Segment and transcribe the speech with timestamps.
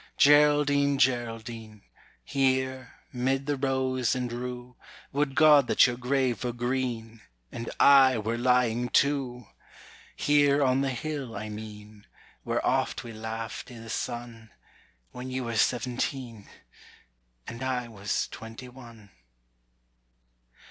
[0.17, 1.83] Geraldine, Geraldine,
[2.23, 4.75] Here, 'mid the rose and rue,
[5.11, 7.21] Would God that your grave were green.
[7.51, 9.45] And I were lying too!
[10.15, 12.07] Here on the hill, I mean,
[12.41, 14.49] Where oft we laughed i' the sun,
[15.11, 16.47] When you were seventeen,
[17.45, 19.11] And I was twenty one.